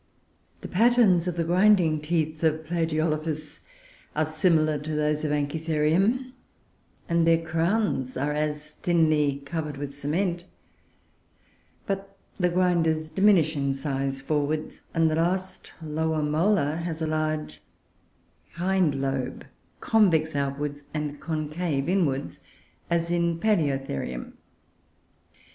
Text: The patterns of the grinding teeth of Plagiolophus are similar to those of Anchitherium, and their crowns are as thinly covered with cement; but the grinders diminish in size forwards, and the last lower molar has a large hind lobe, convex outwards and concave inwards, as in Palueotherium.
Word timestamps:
The 0.61 0.67
patterns 0.67 1.27
of 1.27 1.37
the 1.37 1.43
grinding 1.43 2.01
teeth 2.01 2.43
of 2.43 2.65
Plagiolophus 2.65 3.59
are 4.15 4.25
similar 4.25 4.79
to 4.79 4.95
those 4.95 5.23
of 5.23 5.31
Anchitherium, 5.31 6.33
and 7.07 7.27
their 7.27 7.45
crowns 7.45 8.17
are 8.17 8.31
as 8.33 8.71
thinly 8.71 9.43
covered 9.45 9.77
with 9.77 9.93
cement; 9.93 10.45
but 11.85 12.17
the 12.39 12.49
grinders 12.49 13.09
diminish 13.11 13.55
in 13.55 13.75
size 13.75 14.21
forwards, 14.23 14.81
and 14.95 15.07
the 15.07 15.13
last 15.13 15.71
lower 15.83 16.23
molar 16.23 16.77
has 16.77 16.99
a 16.99 17.05
large 17.05 17.61
hind 18.53 18.99
lobe, 18.99 19.45
convex 19.81 20.35
outwards 20.35 20.83
and 20.95 21.19
concave 21.19 21.87
inwards, 21.87 22.39
as 22.89 23.11
in 23.11 23.39
Palueotherium. 23.39 24.33